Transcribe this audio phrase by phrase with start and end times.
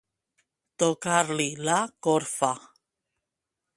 [0.83, 2.51] Tocar-li la corfa.